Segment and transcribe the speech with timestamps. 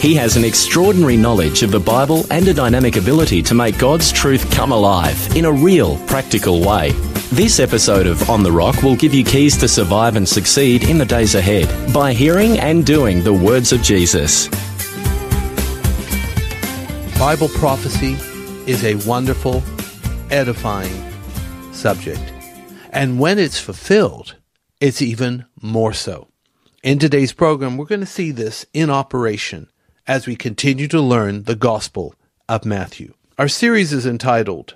[0.00, 4.10] He has an extraordinary knowledge of the Bible and a dynamic ability to make God's
[4.10, 6.92] truth come alive in a real, practical way.
[7.32, 10.96] This episode of On the Rock will give you keys to survive and succeed in
[10.96, 14.48] the days ahead by hearing and doing the words of Jesus.
[17.18, 18.16] Bible prophecy
[18.66, 19.62] is a wonderful,
[20.30, 21.12] edifying
[21.74, 22.22] subject.
[22.88, 24.36] And when it's fulfilled,
[24.80, 26.28] it's even more so.
[26.82, 29.68] In today's program, we're going to see this in operation
[30.06, 32.14] as we continue to learn the Gospel
[32.48, 33.14] of Matthew.
[33.38, 34.74] Our series is entitled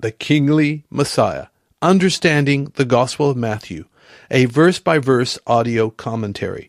[0.00, 1.46] The Kingly Messiah
[1.80, 3.84] Understanding the Gospel of Matthew,
[4.30, 6.68] a verse by verse audio commentary,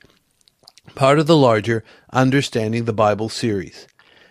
[0.96, 3.88] part of the larger Understanding the Bible series.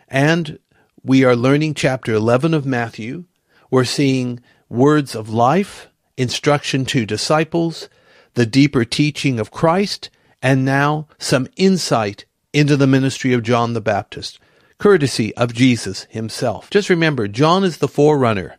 [0.09, 0.59] And
[1.03, 3.25] we are learning chapter 11 of Matthew.
[3.71, 7.89] We're seeing words of life, instruction to disciples,
[8.35, 10.11] the deeper teaching of Christ,
[10.43, 14.39] and now some insight into the ministry of John the Baptist,
[14.79, 16.71] courtesy of Jesus himself.
[16.71, 18.59] Just remember, John is the forerunner.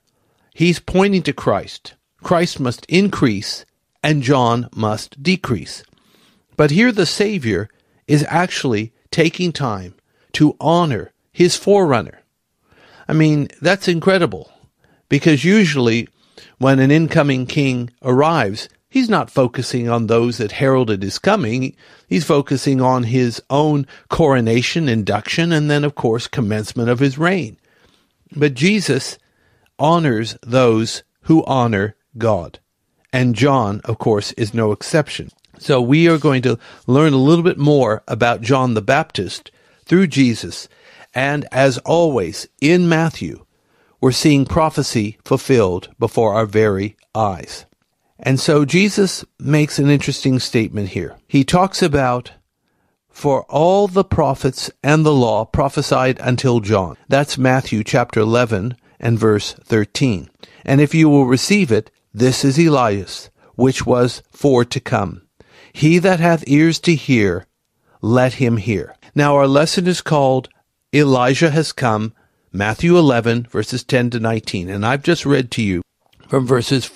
[0.53, 1.95] He's pointing to Christ.
[2.21, 3.65] Christ must increase
[4.03, 5.83] and John must decrease.
[6.57, 7.69] But here the Savior
[8.07, 9.95] is actually taking time
[10.33, 12.21] to honor his forerunner.
[13.07, 14.51] I mean, that's incredible
[15.07, 16.07] because usually
[16.57, 21.75] when an incoming king arrives, He's not focusing on those that heralded his coming.
[22.07, 27.57] He's focusing on his own coronation, induction, and then, of course, commencement of his reign.
[28.35, 29.19] But Jesus
[29.77, 32.59] honors those who honor God.
[33.13, 35.29] And John, of course, is no exception.
[35.59, 36.57] So we are going to
[36.87, 39.51] learn a little bit more about John the Baptist
[39.85, 40.67] through Jesus.
[41.13, 43.45] And as always, in Matthew,
[44.01, 47.65] we're seeing prophecy fulfilled before our very eyes.
[48.21, 51.17] And so Jesus makes an interesting statement here.
[51.27, 52.33] He talks about
[53.09, 56.97] for all the prophets and the law prophesied until John.
[57.07, 60.29] That's Matthew chapter 11 and verse 13.
[60.65, 65.23] And if you will receive it, this is Elias, which was for to come.
[65.71, 67.45] He that hath ears to hear,
[68.01, 68.95] let him hear.
[69.15, 70.49] Now our lesson is called
[70.93, 72.13] Elijah has come,
[72.51, 74.69] Matthew 11 verses 10 to 19.
[74.69, 75.81] And I've just read to you
[76.27, 76.89] from verses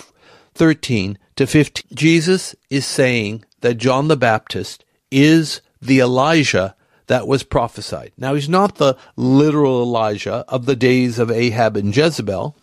[0.53, 1.90] 13 to 15.
[1.96, 6.75] Jesus is saying that John the Baptist is the Elijah
[7.08, 8.12] that was prophesied.
[8.18, 12.58] Now, he's not the literal Elijah of the days of Ahab and Jezebel.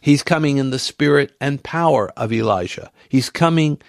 [0.00, 2.90] He's coming in the spirit and power of Elijah.
[3.08, 3.80] He's coming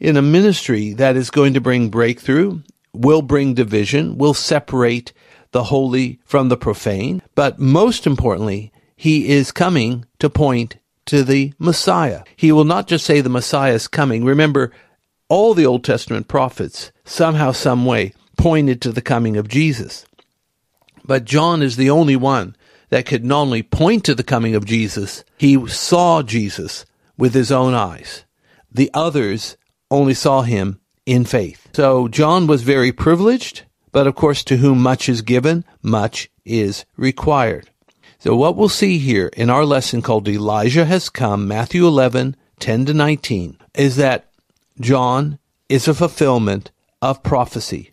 [0.00, 2.60] in a ministry that is going to bring breakthrough,
[2.92, 5.12] will bring division, will separate
[5.52, 7.22] the holy from the profane.
[7.34, 10.76] But most importantly, he is coming to point
[11.08, 12.22] to the Messiah.
[12.36, 14.24] He will not just say the Messiah is coming.
[14.24, 14.72] Remember,
[15.28, 20.06] all the Old Testament prophets somehow, some way pointed to the coming of Jesus.
[21.04, 22.54] But John is the only one
[22.90, 26.84] that could not only point to the coming of Jesus, he saw Jesus
[27.16, 28.24] with his own eyes.
[28.70, 29.56] The others
[29.90, 31.68] only saw him in faith.
[31.72, 36.84] So John was very privileged, but of course, to whom much is given, much is
[36.96, 37.70] required.
[38.20, 42.86] So what we'll see here in our lesson called Elijah has come, Matthew 11, 10
[42.86, 44.28] to 19, is that
[44.80, 47.92] John is a fulfillment of prophecy.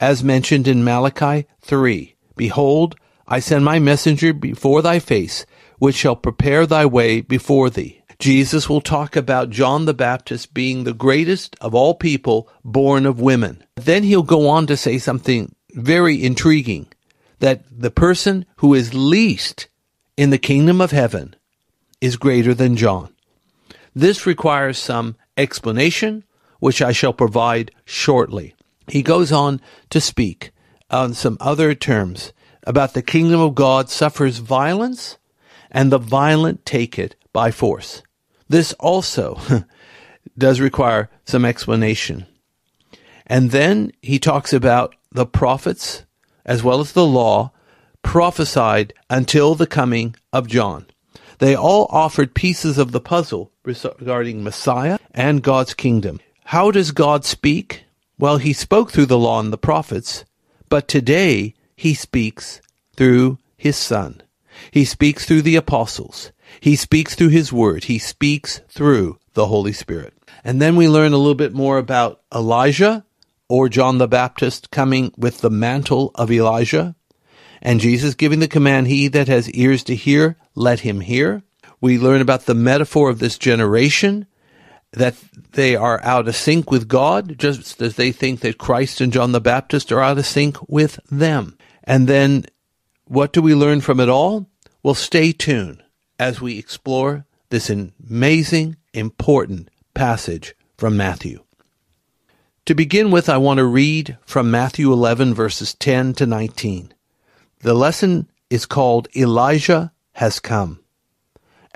[0.00, 2.96] As mentioned in Malachi 3, Behold,
[3.28, 5.44] I send my messenger before thy face,
[5.78, 8.00] which shall prepare thy way before thee.
[8.18, 13.20] Jesus will talk about John the Baptist being the greatest of all people born of
[13.20, 13.62] women.
[13.74, 16.86] Then he'll go on to say something very intriguing
[17.38, 19.68] that the person who is least
[20.16, 21.34] in the kingdom of heaven
[22.00, 23.14] is greater than John.
[23.94, 26.24] This requires some explanation,
[26.60, 28.54] which I shall provide shortly.
[28.88, 29.60] He goes on
[29.90, 30.52] to speak
[30.90, 32.32] on some other terms
[32.64, 35.18] about the kingdom of God suffers violence
[35.70, 38.02] and the violent take it by force.
[38.48, 39.38] This also
[40.38, 42.26] does require some explanation.
[43.26, 46.04] And then he talks about the prophets
[46.46, 47.52] as well as the law
[48.02, 50.86] prophesied until the coming of John.
[51.38, 56.20] They all offered pieces of the puzzle regarding Messiah and God's kingdom.
[56.44, 57.84] How does God speak?
[58.18, 60.24] Well, he spoke through the law and the prophets,
[60.70, 62.62] but today he speaks
[62.96, 64.22] through his son.
[64.70, 66.32] He speaks through the apostles.
[66.60, 67.84] He speaks through his word.
[67.84, 70.14] He speaks through the Holy Spirit.
[70.44, 73.04] And then we learn a little bit more about Elijah
[73.48, 76.94] or John the Baptist coming with the mantle of Elijah.
[77.62, 81.42] And Jesus giving the command, He that has ears to hear, let him hear.
[81.80, 84.26] We learn about the metaphor of this generation,
[84.92, 85.14] that
[85.52, 89.32] they are out of sync with God, just as they think that Christ and John
[89.32, 91.58] the Baptist are out of sync with them.
[91.84, 92.46] And then
[93.04, 94.48] what do we learn from it all?
[94.82, 95.82] Well, stay tuned
[96.18, 101.45] as we explore this amazing, important passage from Matthew.
[102.66, 106.92] To begin with, I want to read from Matthew 11, verses 10 to 19.
[107.60, 110.80] The lesson is called Elijah has come.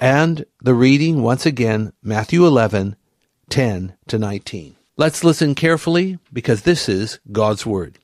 [0.01, 2.97] And the reading, once again, Matthew 11,
[3.51, 4.75] 10 to 19.
[4.97, 8.01] Let's listen carefully because this is God's Word.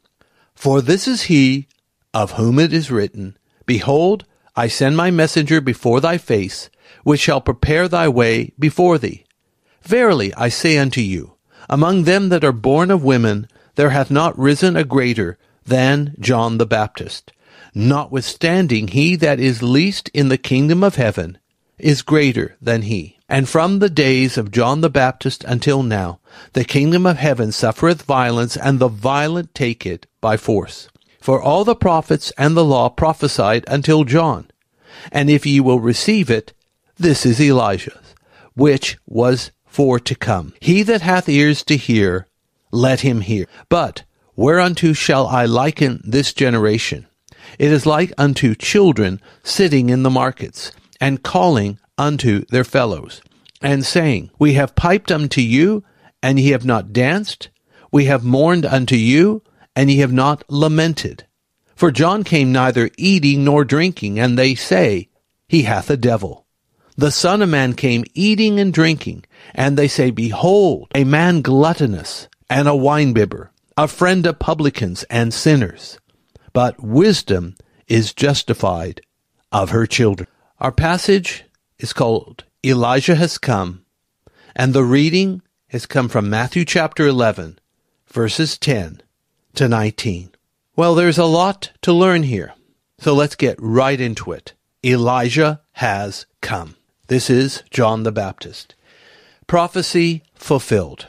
[0.55, 1.67] For this is he
[2.15, 3.37] of whom it is written,
[3.67, 4.25] Behold,
[4.55, 6.71] I send my messenger before thy face,
[7.03, 9.25] which shall prepare thy way before thee.
[9.83, 11.36] Verily I say unto you,
[11.69, 16.59] among them that are born of women, there hath not risen a greater than John
[16.59, 17.33] the Baptist.
[17.75, 21.39] Notwithstanding, he that is least in the kingdom of heaven
[21.79, 23.19] is greater than he.
[23.29, 26.21] And from the days of John the Baptist until now,
[26.53, 30.89] the kingdom of heaven suffereth violence, and the violent take it by force.
[31.21, 34.49] For all the prophets and the law prophesied until John.
[35.11, 36.53] And if ye will receive it,
[36.97, 38.15] this is Elias,
[38.55, 40.55] which was for to come.
[40.59, 42.29] He that hath ears to hear,
[42.73, 43.45] let him hear.
[43.69, 47.07] But whereunto shall I liken this generation?
[47.59, 53.21] It is like unto children sitting in the markets, and calling unto their fellows,
[53.61, 55.85] and saying, We have piped unto you,
[56.23, 57.51] and ye have not danced.
[57.93, 59.43] We have mourned unto you,
[59.77, 61.27] and ye have not lamented.
[61.75, 65.11] For John came neither eating nor drinking, and they say,
[65.49, 66.46] He hath a devil.
[66.97, 72.29] The Son of Man came eating and drinking, and they say, Behold, a man gluttonous,
[72.49, 75.99] and a winebibber, a friend of publicans and sinners
[76.57, 77.55] but wisdom
[77.87, 79.03] is justified
[79.53, 80.27] of her children.
[80.59, 81.45] Our passage
[81.79, 83.85] is called Elijah has come,
[84.55, 87.59] and the reading has come from Matthew chapter 11,
[88.07, 89.03] verses 10
[89.57, 90.31] to 19.
[90.77, 92.55] Well, there's a lot to learn here,
[93.01, 94.55] so let's get right into it.
[94.83, 96.76] Elijah has come.
[97.09, 98.75] This is John the Baptist.
[99.47, 101.07] Prophecy fulfilled.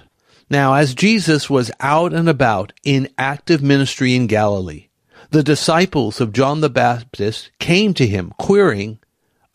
[0.47, 4.89] Now, as Jesus was out and about in active ministry in Galilee,
[5.31, 8.99] the disciples of John the Baptist came to him, querying,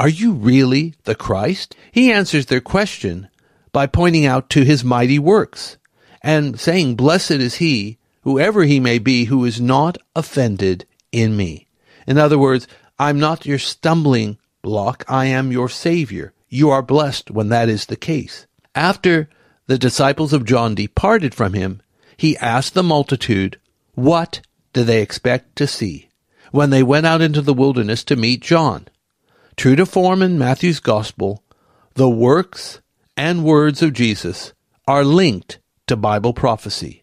[0.01, 1.77] Are you really the Christ?
[1.93, 3.29] He answers their question
[3.71, 5.77] by pointing out to his mighty works
[6.23, 11.69] and saying, Blessed is he, whoever he may be, who is not offended in me.
[12.05, 12.67] In other words,
[12.99, 16.33] I'm not your stumbling block, I am your Savior.
[16.49, 18.47] You are blessed when that is the case.
[18.75, 19.29] After
[19.67, 21.83] the disciples of John departed from him,
[22.17, 23.59] he asked the multitude,
[23.95, 24.41] What
[24.73, 26.09] do they expect to see
[26.51, 28.89] when they went out into the wilderness to meet John?
[29.57, 31.43] True to form in Matthew's Gospel,
[31.95, 32.81] the works
[33.17, 34.53] and words of Jesus
[34.87, 37.03] are linked to Bible prophecy.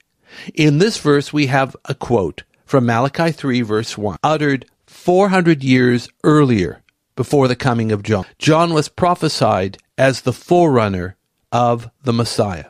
[0.53, 6.09] In this verse, we have a quote from Malachi 3, verse 1, uttered 400 years
[6.23, 6.81] earlier
[7.19, 8.23] before the coming of John.
[8.37, 11.17] John was prophesied as the forerunner
[11.51, 12.67] of the Messiah.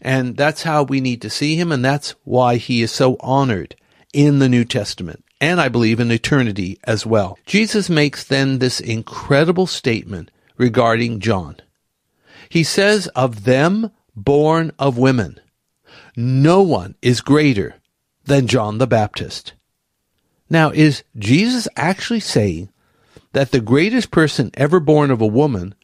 [0.00, 3.76] And that's how we need to see him, and that's why he is so honored
[4.14, 7.38] in the New Testament, and I believe in eternity as well.
[7.44, 11.56] Jesus makes then this incredible statement regarding John.
[12.48, 15.38] He says, Of them born of women,
[16.16, 17.74] no one is greater
[18.24, 19.52] than John the Baptist.
[20.48, 22.71] Now, is Jesus actually saying
[23.32, 25.74] that the greatest person ever born of a woman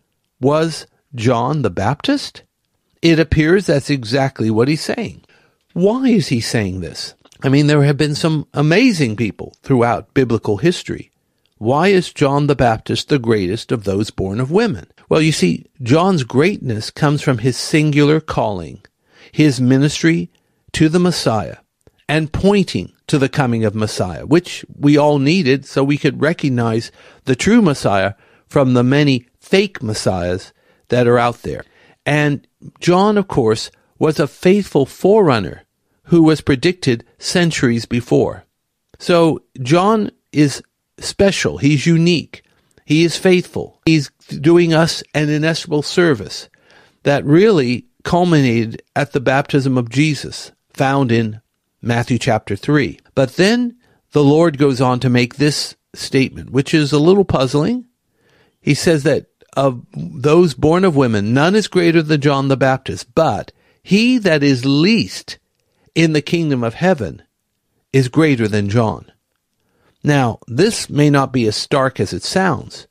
[0.41, 2.43] was John the Baptist?
[3.03, 5.25] It appears that's exactly what he's saying.
[5.73, 7.15] Why is he saying this?
[7.43, 11.13] I mean, there have been some amazing people throughout biblical history.
[11.59, 14.87] Why is John the Baptist the greatest of those born of women?
[15.09, 18.81] Well, you see, John's greatness comes from his singular calling,
[19.33, 20.31] his ministry
[20.73, 21.57] to the Messiah,
[22.09, 26.91] and pointing to the coming of Messiah, which we all needed so we could recognize
[27.25, 28.15] the true Messiah
[28.47, 30.53] from the many fake Messiahs
[30.89, 31.65] that are out there.
[32.07, 32.47] And
[32.81, 35.65] John, of course, was a faithful forerunner
[36.05, 38.45] who was predicted centuries before.
[38.99, 40.63] So John is
[40.99, 41.59] special.
[41.59, 42.43] He's unique.
[42.87, 43.83] He is faithful.
[43.85, 46.49] He's doing us an inestimable service
[47.03, 51.41] that really culminated at the baptism of Jesus, found in
[51.81, 52.99] Matthew chapter 3.
[53.15, 53.77] But then
[54.13, 57.87] the Lord goes on to make this statement, which is a little puzzling.
[58.61, 63.15] He says that of those born of women, none is greater than John the Baptist,
[63.15, 65.39] but he that is least
[65.95, 67.23] in the kingdom of heaven
[67.93, 69.11] is greater than John.
[70.05, 72.87] Now, this may not be as stark as it sounds,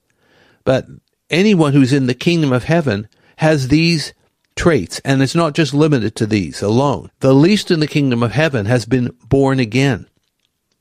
[0.64, 0.86] but
[1.30, 4.14] anyone who's in the kingdom of heaven has these
[4.58, 7.10] traits, and it's not just limited to these alone.
[7.20, 10.08] The least in the kingdom of heaven has been born again.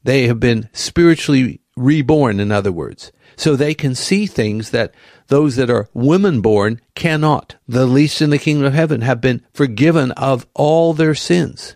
[0.02, 3.12] They have been spiritually reborn, in other words.
[3.36, 4.94] So they can see things that
[5.28, 7.56] those that are women born cannot.
[7.68, 11.74] The least in the kingdom of heaven have been forgiven of all their sins,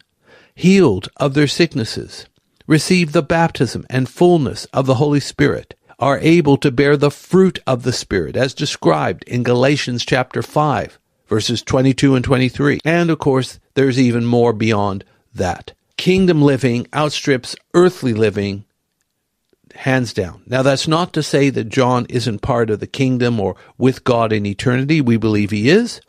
[0.55, 2.27] healed of their sicknesses,
[2.67, 7.59] received the baptism and fullness of the Holy Spirit, are able to bear the fruit
[7.67, 11.00] of the Spirit as described in Galatians chapter 5,
[11.31, 12.81] verses 22 and 23.
[12.85, 15.73] And of course, there's even more beyond that.
[15.97, 18.65] Kingdom living outstrips earthly living
[19.75, 20.43] hands down.
[20.47, 24.33] Now, that's not to say that John isn't part of the kingdom or with God
[24.33, 25.01] in eternity.
[25.01, 26.01] We believe he is.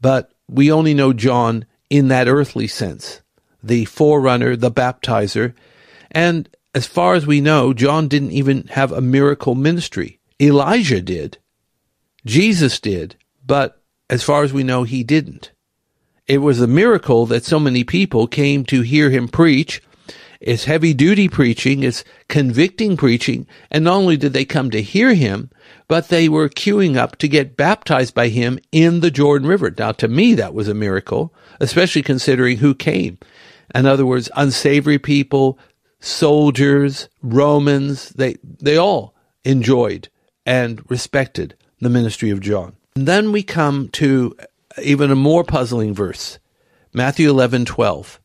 [0.00, 3.20] But we only know John in that earthly sense
[3.62, 5.54] the forerunner, the baptizer.
[6.10, 10.18] And as far as we know, John didn't even have a miracle ministry.
[10.40, 11.38] Elijah did.
[12.26, 13.16] Jesus did.
[13.46, 13.80] But
[14.14, 15.50] as far as we know, he didn't.
[16.28, 19.82] It was a miracle that so many people came to hear him preach.
[20.40, 21.82] It's heavy duty preaching.
[21.82, 23.48] It's convicting preaching.
[23.72, 25.50] And not only did they come to hear him,
[25.88, 29.74] but they were queuing up to get baptized by him in the Jordan River.
[29.76, 33.18] Now, to me, that was a miracle, especially considering who came.
[33.74, 35.58] In other words, unsavory people,
[35.98, 40.08] soldiers, Romans, they, they all enjoyed
[40.46, 42.76] and respected the ministry of John.
[42.96, 44.36] And then we come to
[44.80, 46.38] even a more puzzling verse,
[46.92, 48.20] Matthew 11, 12.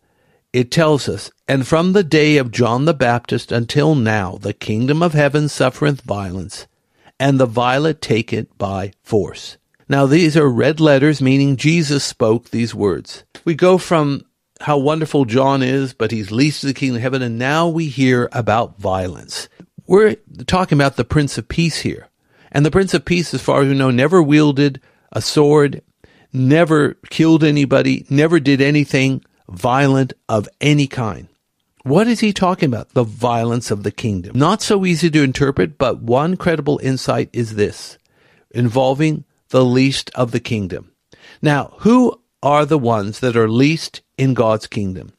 [0.53, 5.01] It tells us, And from the day of John the Baptist until now, the kingdom
[5.01, 6.67] of heaven suffereth violence,
[7.19, 9.57] and the violent take it by force.
[9.87, 13.23] Now, these are red letters, meaning Jesus spoke these words.
[13.45, 14.21] We go from
[14.61, 17.87] how wonderful John is, but he's least of the kingdom of heaven, and now we
[17.87, 19.49] hear about violence.
[19.87, 22.08] We're talking about the Prince of Peace here.
[22.51, 25.81] And the Prince of Peace, as far as we know, never wielded a sword,
[26.33, 31.27] never killed anybody, never did anything violent of any kind.
[31.83, 32.89] What is he talking about?
[32.89, 34.37] The violence of the kingdom.
[34.37, 37.97] Not so easy to interpret, but one credible insight is this
[38.51, 40.91] involving the least of the kingdom.
[41.41, 45.13] Now, who are the ones that are least in God's kingdom?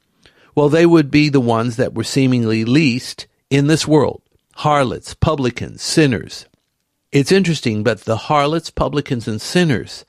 [0.55, 4.23] Well, they would be the ones that were seemingly least in this world
[4.57, 6.45] harlots, publicans, sinners.
[7.13, 10.05] It's interesting, but the harlots, publicans, and sinners,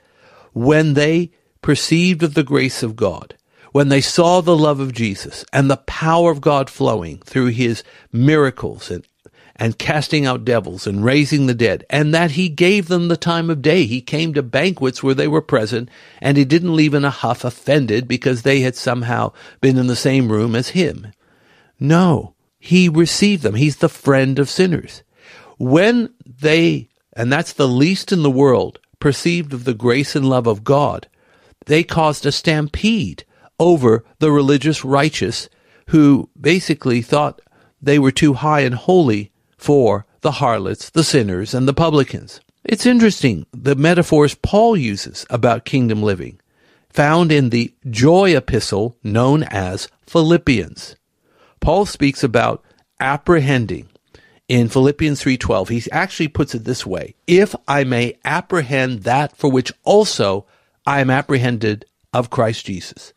[0.54, 1.32] when they
[1.62, 3.36] perceived of the grace of God,
[3.72, 7.84] when they saw the love of Jesus and the power of God flowing through his
[8.12, 9.08] miracles and,
[9.56, 13.50] and casting out devils and raising the dead, and that he gave them the time
[13.50, 13.86] of day.
[13.86, 15.90] He came to banquets where they were present,
[16.20, 19.96] and he didn't leave in a huff offended because they had somehow been in the
[19.96, 21.08] same room as him.
[21.80, 23.56] No, he received them.
[23.56, 25.02] He's the friend of sinners.
[25.58, 30.48] When they, and that's the least in the world, perceived of the grace and love
[30.48, 31.08] of God,
[31.66, 33.26] they caused a stampede
[33.60, 35.50] over the religious righteous
[35.90, 37.42] who basically thought
[37.82, 42.40] they were too high and holy for the harlots, the sinners, and the publicans.
[42.64, 46.40] It's interesting the metaphors Paul uses about kingdom living,
[46.90, 50.96] found in the joy epistle known as Philippians.
[51.60, 52.64] Paul speaks about
[53.00, 53.90] apprehending
[54.52, 55.70] in Philippians 3:12.
[55.70, 60.46] He actually puts it this way: "If I may apprehend that for which also
[60.86, 63.14] I am apprehended of Christ Jesus."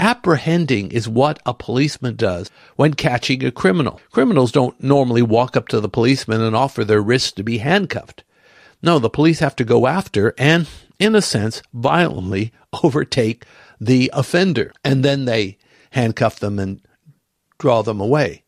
[0.00, 4.00] Apprehending is what a policeman does when catching a criminal.
[4.10, 8.24] Criminals don't normally walk up to the policeman and offer their wrists to be handcuffed.
[8.82, 10.66] No, the police have to go after and,
[10.98, 12.52] in a sense, violently
[12.82, 13.44] overtake
[13.80, 14.72] the offender.
[14.82, 15.56] And then they
[15.90, 16.80] handcuff them and
[17.60, 18.43] draw them away.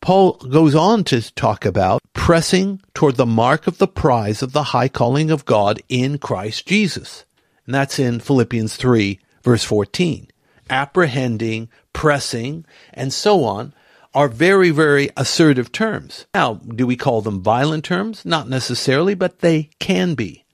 [0.00, 4.64] Paul goes on to talk about pressing toward the mark of the prize of the
[4.64, 7.24] high calling of God in Christ Jesus.
[7.66, 10.28] And that's in Philippians 3, verse 14
[10.70, 12.64] apprehending, pressing,
[12.94, 13.74] and so on
[14.14, 16.26] are very, very assertive terms.
[16.34, 18.24] Now, do we call them violent terms?
[18.24, 20.44] Not necessarily, but they can be.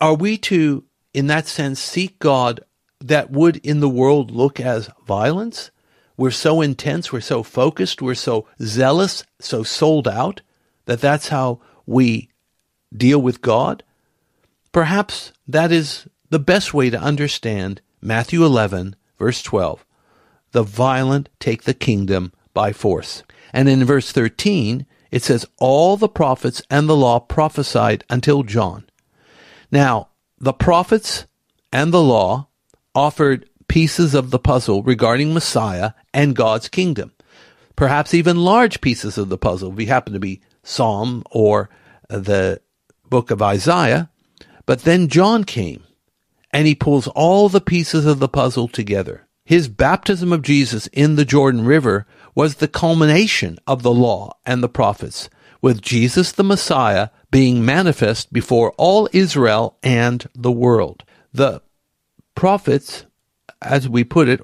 [0.00, 0.84] Are we to,
[1.14, 2.60] in that sense, seek God
[3.00, 5.70] that would in the world look as violence?
[6.22, 10.40] We're so intense, we're so focused, we're so zealous, so sold out
[10.84, 12.28] that that's how we
[12.96, 13.82] deal with God?
[14.70, 19.84] Perhaps that is the best way to understand Matthew 11, verse 12.
[20.52, 23.24] The violent take the kingdom by force.
[23.52, 28.84] And in verse 13, it says, All the prophets and the law prophesied until John.
[29.72, 31.26] Now, the prophets
[31.72, 32.46] and the law
[32.94, 37.10] offered pieces of the puzzle regarding Messiah and God's kingdom.
[37.74, 41.70] Perhaps even large pieces of the puzzle, if we happen to be Psalm or
[42.10, 42.60] uh, the
[43.08, 44.10] book of Isaiah.
[44.66, 45.84] But then John came
[46.50, 49.26] and he pulls all the pieces of the puzzle together.
[49.46, 54.62] His baptism of Jesus in the Jordan River was the culmination of the law and
[54.62, 55.30] the prophets,
[55.62, 61.04] with Jesus the Messiah being manifest before all Israel and the world.
[61.32, 61.62] The
[62.34, 63.06] prophets,
[63.60, 64.40] as we put it,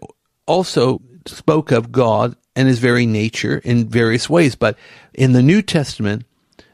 [0.47, 4.77] also spoke of God and his very nature in various ways, but
[5.15, 6.25] in the New Testament,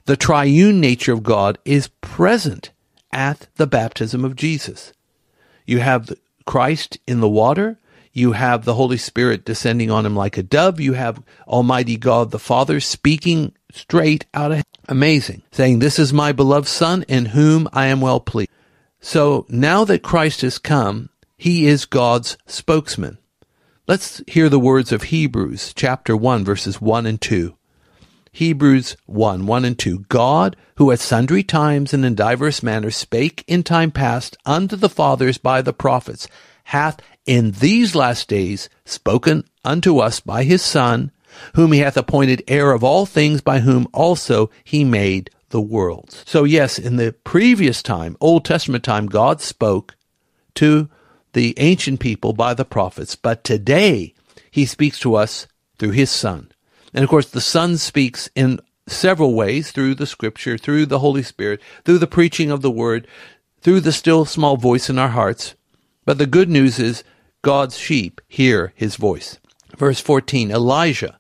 [0.07, 2.71] the triune nature of God is present
[3.13, 4.93] at the baptism of Jesus.
[5.67, 6.13] You have
[6.47, 7.79] Christ in the water,
[8.15, 10.81] you have the Holy Spirit descending on him like a dove.
[10.81, 16.31] You have Almighty God the Father speaking straight out of amazing, saying, This is my
[16.31, 18.51] beloved Son in whom I am well pleased.
[19.01, 21.11] So now that Christ has come,
[21.45, 23.19] he is God's spokesman.
[23.87, 27.55] Let's hear the words of Hebrews chapter 1 verses 1 and 2.
[28.33, 30.07] Hebrews 1, 1 and 2.
[30.09, 34.89] God, who at sundry times and in divers manners spake in time past unto the
[34.89, 36.29] fathers by the prophets,
[36.65, 41.13] hath in these last days spoken unto us by his Son,
[41.57, 46.25] whom he hath appointed heir of all things, by whom also he made the worlds.
[46.27, 49.95] So yes, in the previous time, Old Testament time, God spoke
[50.55, 50.89] to
[51.35, 54.15] the ancient people by the prophets, but today
[54.51, 55.47] he speaks to us
[55.79, 56.51] through his Son.
[56.95, 61.23] And of course, the Son speaks in several ways through the scripture, through the Holy
[61.23, 63.07] Spirit, through the preaching of the word,
[63.61, 65.55] through the still small voice in our hearts.
[66.05, 67.05] But the good news is
[67.43, 69.39] God's sheep hear his voice.
[69.77, 71.19] Verse 14 Elijah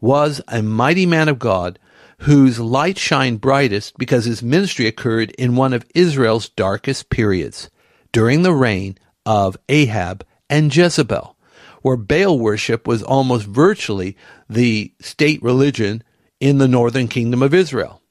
[0.00, 1.78] was a mighty man of God
[2.18, 7.70] whose light shined brightest because his ministry occurred in one of Israel's darkest periods,
[8.12, 11.36] during the reign of Ahab and Jezebel,
[11.82, 14.16] where Baal worship was almost virtually
[14.48, 16.02] the state religion
[16.40, 18.02] in the northern kingdom of Israel.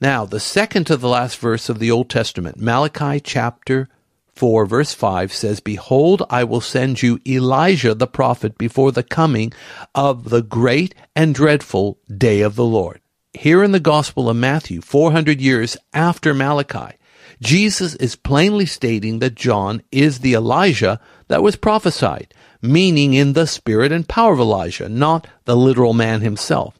[0.00, 3.88] Now, the second to the last verse of the Old Testament, Malachi chapter
[4.34, 9.52] 4 verse 5 says, Behold, I will send you Elijah the prophet before the coming
[9.94, 13.00] of the great and dreadful day of the Lord.
[13.34, 16.96] Here in the Gospel of Matthew, 400 years after Malachi,
[17.42, 23.46] Jesus is plainly stating that John is the Elijah that was prophesied, meaning in the
[23.46, 26.78] spirit and power of Elijah, not the literal man himself.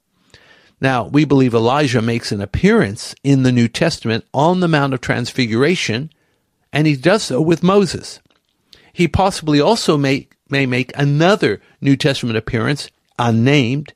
[0.81, 5.01] Now, we believe Elijah makes an appearance in the New Testament on the Mount of
[5.01, 6.11] Transfiguration
[6.73, 8.21] and he does so with Moses.
[8.93, 13.93] He possibly also may, may make another New Testament appearance, unnamed,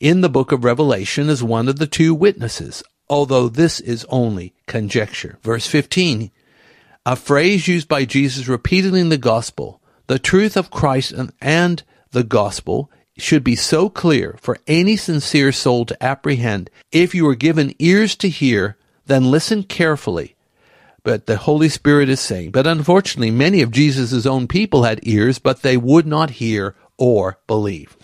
[0.00, 4.54] in the book of Revelation as one of the two witnesses, although this is only
[4.66, 5.38] conjecture.
[5.42, 6.30] Verse 15,
[7.06, 11.82] a phrase used by Jesus repeatedly in the gospel, the truth of Christ and, and
[12.12, 16.70] the gospel should be so clear for any sincere soul to apprehend.
[16.90, 20.34] If you are given ears to hear, then listen carefully
[21.04, 22.50] but the Holy Spirit is saying.
[22.50, 27.38] But unfortunately, many of Jesus' own people had ears, but they would not hear or
[27.46, 27.96] believe.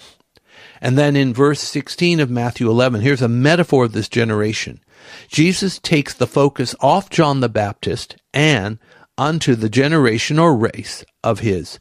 [0.80, 4.80] And then in verse 16 of Matthew 11, here's a metaphor of this generation.
[5.28, 8.78] Jesus takes the focus off John the Baptist and
[9.16, 11.78] onto the generation or race of his,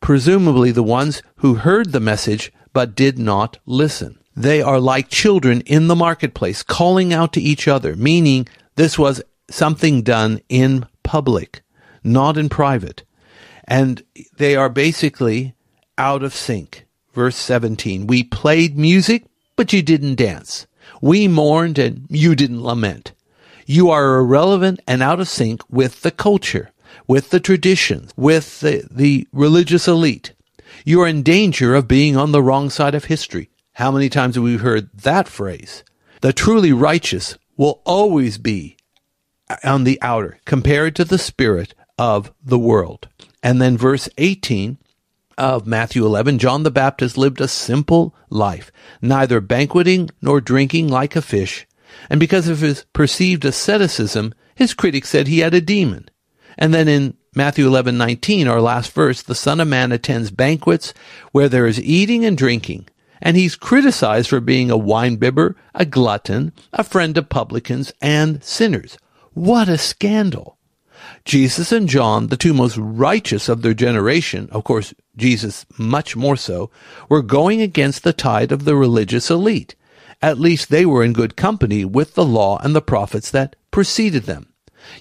[0.00, 4.18] presumably the ones who heard the message but did not listen.
[4.36, 9.22] They are like children in the marketplace calling out to each other, meaning this was
[9.50, 11.62] something done in public,
[12.04, 13.04] not in private.
[13.64, 14.02] And
[14.36, 15.54] they are basically
[15.96, 16.86] out of sync.
[17.14, 19.24] Verse 17, we played music,
[19.56, 20.66] but you didn't dance.
[21.00, 23.12] We mourned and you didn't lament.
[23.66, 26.70] You are irrelevant and out of sync with the culture,
[27.06, 30.32] with the traditions, with the, the religious elite.
[30.84, 33.50] You are in danger of being on the wrong side of history.
[33.74, 35.82] How many times have we heard that phrase?
[36.20, 38.76] The truly righteous will always be
[39.64, 43.08] on the outer compared to the spirit of the world.
[43.42, 44.78] And then verse 18
[45.38, 48.70] of Matthew 11, John the Baptist lived a simple life,
[49.00, 51.66] neither banqueting nor drinking like a fish.
[52.10, 56.08] And because of his perceived asceticism, his critics said he had a demon.
[56.58, 60.94] And then in Matthew 11:19, our last verse, the Son of Man attends banquets
[61.32, 62.88] where there is eating and drinking,
[63.20, 68.96] and he's criticized for being a winebibber, a glutton, a friend of publicans and sinners.
[69.34, 70.55] What a scandal.
[71.26, 76.36] Jesus and John, the two most righteous of their generation, of course, Jesus much more
[76.36, 76.70] so,
[77.08, 79.74] were going against the tide of the religious elite.
[80.22, 84.22] At least they were in good company with the law and the prophets that preceded
[84.22, 84.52] them.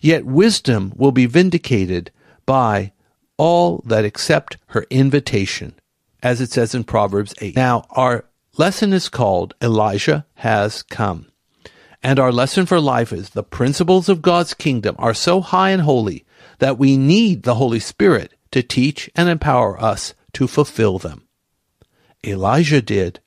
[0.01, 2.11] Yet wisdom will be vindicated
[2.47, 2.91] by
[3.37, 5.75] all that accept her invitation,
[6.23, 7.55] as it says in Proverbs 8.
[7.55, 8.25] Now, our
[8.57, 11.27] lesson is called Elijah Has Come.
[12.05, 15.81] And our lesson for life is the principles of God's kingdom are so high and
[15.81, 16.23] holy
[16.59, 21.27] that we need the Holy Spirit to teach and empower us to fulfill them.
[22.23, 23.21] Elijah did,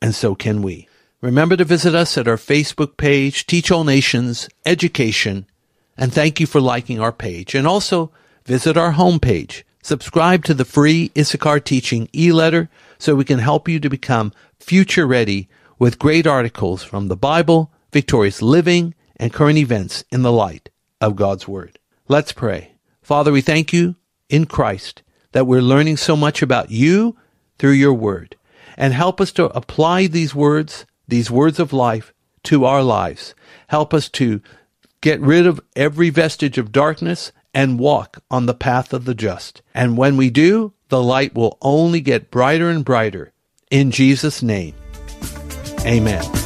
[0.00, 0.88] and so can we.
[1.20, 5.44] Remember to visit us at our Facebook page, Teach All Nations Education,
[5.98, 7.54] and thank you for liking our page.
[7.54, 8.10] And also
[8.46, 9.62] visit our homepage.
[9.82, 15.06] Subscribe to the free Issachar Teaching e-letter so we can help you to become future
[15.06, 20.68] ready with great articles from the Bible, victorious living, and current events in the light
[21.00, 21.78] of God's Word.
[22.08, 22.72] Let's pray.
[23.00, 23.96] Father, we thank you
[24.28, 27.16] in Christ that we're learning so much about you
[27.58, 28.36] through your Word.
[28.76, 33.34] And help us to apply these words, these words of life, to our lives.
[33.68, 34.42] Help us to
[35.00, 39.62] get rid of every vestige of darkness and walk on the path of the just.
[39.72, 43.32] And when we do, the light will only get brighter and brighter.
[43.70, 44.74] In Jesus' name,
[45.86, 46.45] amen.